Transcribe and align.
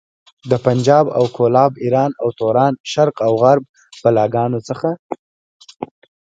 د 0.49 0.53
پنجاب 0.65 1.05
او 1.17 1.23
کولاب، 1.35 1.71
ايران 1.83 2.11
او 2.21 2.27
توران، 2.39 2.73
شرق 2.91 3.15
او 3.27 3.33
غرب 3.41 3.63
بلاګانو 4.03 4.59
څخه. 4.67 4.89